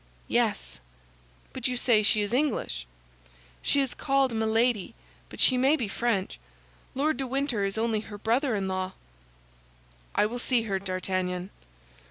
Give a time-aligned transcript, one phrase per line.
[0.27, 0.79] "Yes."
[1.53, 2.87] "But you say she is English?"
[3.61, 4.95] "She is called Milady,
[5.29, 6.39] but she may be French.
[6.95, 8.93] Lord de Winter is only her brother in law."
[10.15, 11.51] "I will see her, D'Artagnan!"